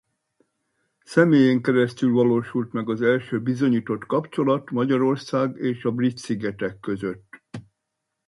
[1.03, 7.41] Személyén keresztül valósult meg az első bizonyított kapcsolat Magyarország és a Brit-szigetek között.